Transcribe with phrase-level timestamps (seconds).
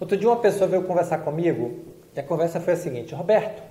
[0.00, 1.80] Outro dia uma pessoa veio conversar comigo
[2.14, 3.62] e a conversa foi a seguinte: Roberto,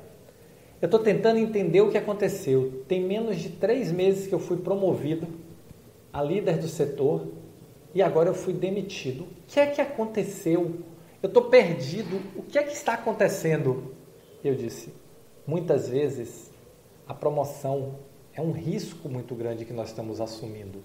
[0.81, 2.83] eu estou tentando entender o que aconteceu.
[2.87, 5.27] Tem menos de três meses que eu fui promovido
[6.11, 7.27] a líder do setor
[7.95, 9.23] e agora eu fui demitido.
[9.23, 10.81] O que é que aconteceu?
[11.23, 12.21] Eu estou perdido.
[12.35, 13.95] O que é que está acontecendo?
[14.43, 14.93] Eu disse:
[15.45, 16.51] muitas vezes
[17.07, 17.95] a promoção
[18.33, 20.83] é um risco muito grande que nós estamos assumindo.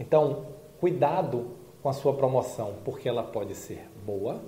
[0.00, 0.46] Então,
[0.80, 1.50] cuidado
[1.82, 4.42] com a sua promoção, porque ela pode ser boa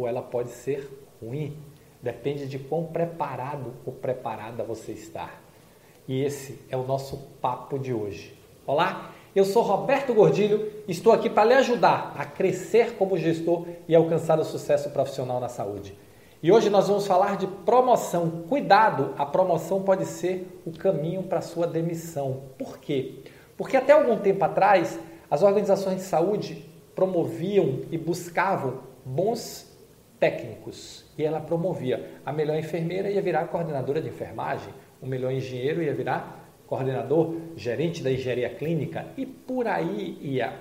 [0.00, 0.88] ou ela pode ser
[1.22, 1.56] ruim.
[2.02, 5.30] Depende de quão preparado ou preparada você está.
[6.08, 8.34] E esse é o nosso papo de hoje.
[8.66, 13.66] Olá, eu sou Roberto Gordilho e estou aqui para lhe ajudar a crescer como gestor
[13.86, 15.94] e alcançar o sucesso profissional na saúde.
[16.42, 18.44] E hoje nós vamos falar de promoção.
[18.48, 22.44] Cuidado, a promoção pode ser o caminho para a sua demissão.
[22.58, 23.16] Por quê?
[23.58, 24.98] Porque até algum tempo atrás,
[25.30, 26.64] as organizações de saúde
[26.94, 29.69] promoviam e buscavam bons
[30.20, 31.04] técnicos.
[31.16, 32.20] E ela promovia.
[32.24, 38.00] A melhor enfermeira ia virar coordenadora de enfermagem, o melhor engenheiro ia virar coordenador, gerente
[38.00, 40.52] da engenharia clínica e por aí ia.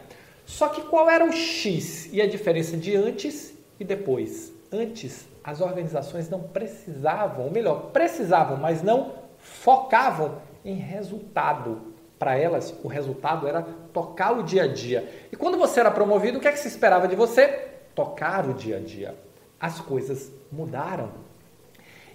[0.43, 4.51] Só que qual era o X e a diferença de antes e depois?
[4.71, 11.93] Antes, as organizações não precisavam, ou melhor, precisavam, mas não focavam em resultado.
[12.17, 13.61] Para elas, o resultado era
[13.93, 15.07] tocar o dia a dia.
[15.31, 17.47] E quando você era promovido, o que é que se esperava de você?
[17.93, 19.15] Tocar o dia a dia
[19.59, 21.09] as coisas mudaram.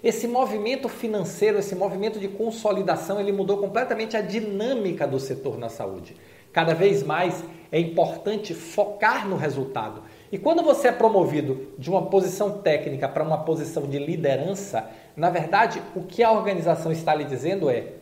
[0.03, 5.69] Esse movimento financeiro, esse movimento de consolidação, ele mudou completamente a dinâmica do setor na
[5.69, 6.15] saúde.
[6.53, 10.03] Cada vez mais é importante focar no resultado.
[10.31, 15.29] E quando você é promovido de uma posição técnica para uma posição de liderança, na
[15.29, 17.93] verdade, o que a organização está lhe dizendo é: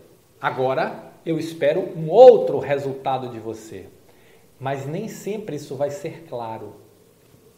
[0.42, 3.86] agora eu espero um outro resultado de você.
[4.60, 6.76] Mas nem sempre isso vai ser claro.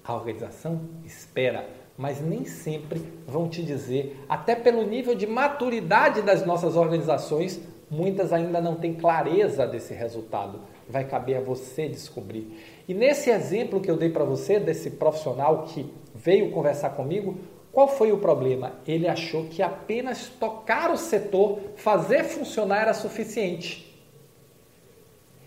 [0.08, 1.68] A organização espera,
[1.98, 8.32] mas nem sempre vão te dizer, até pelo nível de maturidade das nossas organizações, muitas
[8.32, 10.60] ainda não têm clareza desse resultado.
[10.88, 12.84] Vai caber a você descobrir.
[12.88, 17.40] E nesse exemplo que eu dei para você, desse profissional que veio conversar comigo,
[17.72, 18.74] qual foi o problema?
[18.88, 23.95] Ele achou que apenas tocar o setor, fazer funcionar era suficiente.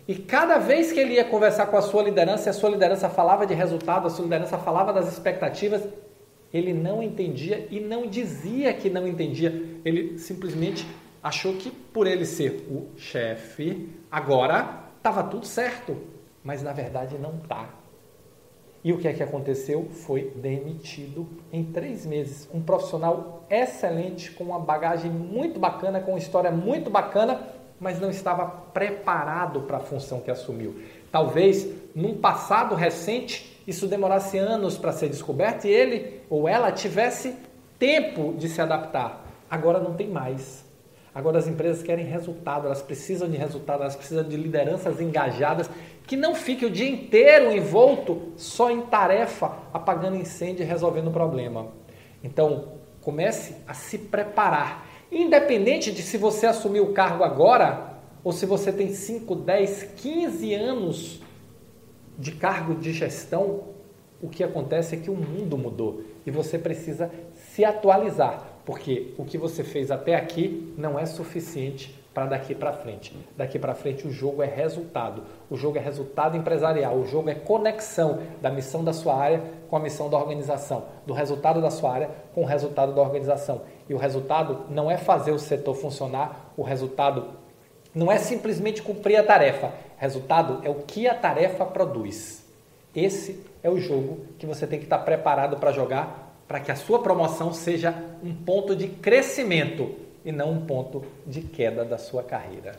[0.08, 3.46] E cada vez que ele ia conversar com a sua liderança, a sua liderança falava
[3.46, 5.86] de resultado, a sua liderança falava das expectativas,
[6.50, 9.50] ele não entendia e não dizia que não entendia.
[9.84, 10.86] Ele simplesmente
[11.22, 15.98] achou que por ele ser o chefe, agora estava tudo certo.
[16.42, 17.68] Mas na verdade não está.
[18.82, 19.88] E o que é que aconteceu?
[19.91, 22.48] Foi demitido em três meses.
[22.54, 28.11] Um profissional excelente, com uma bagagem muito bacana, com uma história muito bacana, mas não
[28.11, 30.81] estava preparado para a função que assumiu.
[31.11, 37.37] Talvez num passado recente isso demorasse anos para ser descoberto e ele ou ela tivesse
[37.78, 39.25] tempo de se adaptar.
[39.50, 40.66] Agora não tem mais.
[41.15, 45.69] Agora as empresas querem resultado, elas precisam de resultado, elas precisam de lideranças engajadas
[46.06, 51.12] que não fique o dia inteiro envolto só em tarefa, apagando incêndio e resolvendo o
[51.12, 51.66] problema.
[52.25, 52.69] Então,
[53.03, 58.72] comece a se preparar Independente de se você assumir o cargo agora ou se você
[58.72, 61.22] tem 5, 10, 15 anos
[62.19, 63.64] de cargo de gestão,
[64.20, 69.24] o que acontece é que o mundo mudou e você precisa se atualizar, porque o
[69.24, 73.16] que você fez até aqui não é suficiente para daqui para frente.
[73.36, 75.22] Daqui para frente o jogo é resultado.
[75.48, 76.96] O jogo é resultado empresarial.
[76.96, 79.40] O jogo é conexão da missão da sua área
[79.70, 83.62] com a missão da organização, do resultado da sua área com o resultado da organização.
[83.88, 87.24] E o resultado não é fazer o setor funcionar, o resultado
[87.94, 89.70] não é simplesmente cumprir a tarefa.
[89.96, 92.44] Resultado é o que a tarefa produz.
[92.96, 96.76] Esse é o jogo que você tem que estar preparado para jogar para que a
[96.76, 102.22] sua promoção seja um ponto de crescimento e não um ponto de queda da sua
[102.22, 102.76] carreira.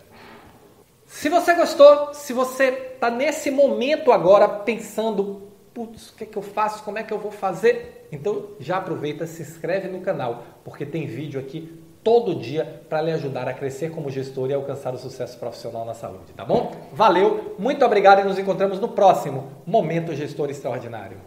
[1.05, 5.41] Se você gostou, se você está nesse momento agora pensando,
[5.73, 8.07] putz, o que, é que eu faço, como é que eu vou fazer?
[8.11, 13.11] Então já aproveita, se inscreve no canal, porque tem vídeo aqui todo dia para lhe
[13.11, 16.71] ajudar a crescer como gestor e alcançar o sucesso profissional na saúde, tá bom?
[16.93, 21.17] Valeu, muito obrigado e nos encontramos no próximo Momento Gestor Extraordinário.